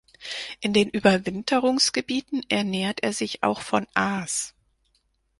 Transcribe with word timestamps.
In 0.61 0.73
den 0.73 0.89
Überwinterungsgebieten 0.89 2.41
ernährt 2.49 3.01
er 3.03 3.13
sich 3.13 3.43
auch 3.43 3.61
von 3.61 3.85
Aas. 3.93 4.55